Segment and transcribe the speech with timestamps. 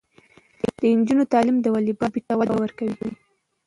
[0.79, 3.11] د نجونو تعلیم د والیبال لوبې ته وده ورکوي.